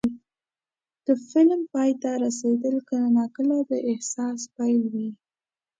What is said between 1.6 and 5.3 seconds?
پای ته رسېدل کله ناکله د احساس پیل وي.